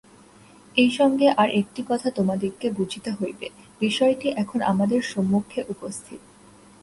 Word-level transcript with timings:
এই 0.75 0.89
সঙ্গে 0.89 1.27
আর 1.31 1.49
একটি 1.51 1.81
কথা 1.89 2.07
তোমাদিগকে 2.11 2.67
বুঝিতে 2.71 3.09
হইবে, 3.11 3.47
বিষয়টি 3.79 4.27
এখন 4.33 4.59
আমাদের 4.61 4.99
সম্মুখে 5.03 5.59
উপস্থিত। 5.69 6.21